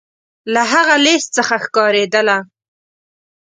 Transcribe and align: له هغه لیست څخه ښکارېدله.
له 0.53 0.61
هغه 0.73 0.95
لیست 1.05 1.29
څخه 1.37 1.55
ښکارېدله. 1.63 2.37